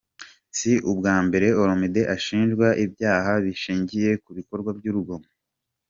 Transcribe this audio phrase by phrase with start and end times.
[0.57, 5.27] Si ubwa mbere Olomide ashinjwe ibyaha bishingiye ku bikorwa by'urugomo.